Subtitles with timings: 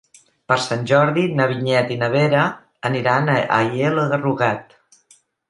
[0.51, 2.47] Per Sant Jordi na Vinyet i na Vera
[2.91, 4.77] aniran a Aielo de Rugat.